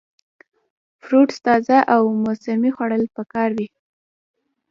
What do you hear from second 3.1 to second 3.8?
پکار وي-